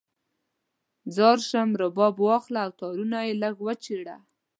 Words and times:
ځار 1.15 1.37
شم، 1.49 1.69
رباب 1.81 2.15
واخله 2.27 2.59
او 2.65 2.71
تارونه 2.79 3.17
یې 3.27 3.33
لږ 3.43 3.55
وچیړه 3.61 4.17